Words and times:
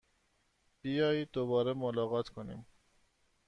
بیایید 0.81 1.29
دوباره 1.31 1.73
ملاقات 1.73 2.29
کنیم! 2.29 2.65